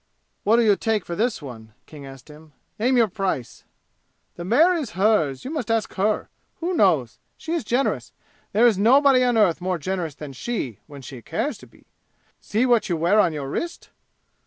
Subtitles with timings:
[0.43, 2.53] "What'll you take for this one?" King asked him.
[2.79, 3.65] "Name your price!"
[4.35, 5.45] "The mare is hers.
[5.45, 6.27] You must ask her.
[6.59, 7.19] Who knows?
[7.37, 8.11] She is generous.
[8.51, 11.85] There is nobody on earth more generous than she when she cares to be.
[12.39, 13.91] See what you wear on your wrist!"